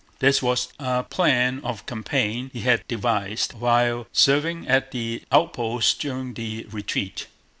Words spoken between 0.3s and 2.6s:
was a plan of campaign